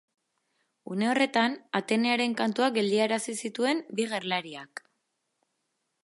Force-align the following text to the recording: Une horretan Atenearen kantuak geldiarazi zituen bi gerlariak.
Une 0.93 1.07
horretan 1.09 1.57
Atenearen 1.79 2.33
kantuak 2.39 2.73
geldiarazi 2.79 3.35
zituen 3.47 3.83
bi 3.99 4.07
gerlariak. 4.15 4.83